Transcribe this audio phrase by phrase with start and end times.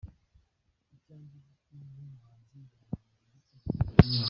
[0.87, 4.19] Ku cyanjye giti nk’umuhanzi birankomeza ndetse bikanyubaka.